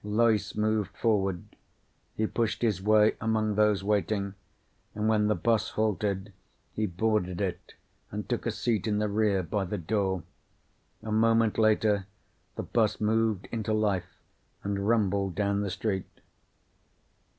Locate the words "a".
8.47-8.51, 11.03-11.11